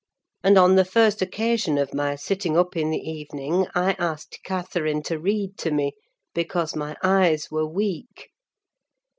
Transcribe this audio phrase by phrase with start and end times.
[0.43, 5.03] And on the first occasion of my sitting up in the evening I asked Catherine
[5.03, 5.91] to read to me,
[6.33, 8.31] because my eyes were weak.